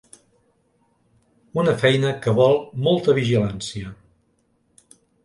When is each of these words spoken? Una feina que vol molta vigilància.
Una 1.63 1.75
feina 1.83 2.13
que 2.23 2.33
vol 2.39 2.57
molta 2.87 3.15
vigilància. 3.19 3.93